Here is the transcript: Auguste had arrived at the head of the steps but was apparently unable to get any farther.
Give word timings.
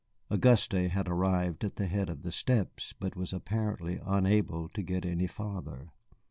Auguste 0.31 0.71
had 0.89 1.07
arrived 1.07 1.63
at 1.63 1.75
the 1.75 1.85
head 1.85 2.09
of 2.09 2.23
the 2.23 2.31
steps 2.31 2.91
but 2.91 3.15
was 3.15 3.31
apparently 3.33 4.01
unable 4.03 4.67
to 4.67 4.81
get 4.81 5.05
any 5.05 5.27
farther. 5.27 5.91